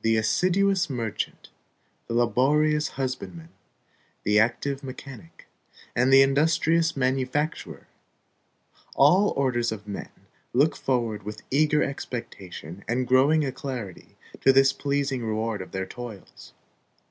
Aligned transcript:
The 0.00 0.16
assiduous 0.16 0.88
merchant, 0.88 1.50
the 2.06 2.14
laborious 2.14 2.92
husbandman, 2.96 3.50
the 4.22 4.38
active 4.38 4.82
mechanic, 4.82 5.48
and 5.94 6.10
the 6.10 6.22
industrious 6.22 6.96
manufacturer, 6.96 7.86
all 8.94 9.34
orders 9.36 9.70
of 9.70 9.86
men, 9.86 10.08
look 10.54 10.74
forward 10.74 11.24
with 11.24 11.42
eager 11.50 11.82
expectation 11.82 12.82
and 12.88 13.06
growing 13.06 13.44
alacrity 13.44 14.16
to 14.40 14.50
this 14.50 14.72
pleasing 14.72 15.22
reward 15.26 15.60
of 15.60 15.72
their 15.72 15.84
toils. 15.84 16.54